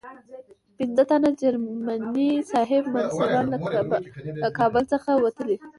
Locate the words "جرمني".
1.41-2.29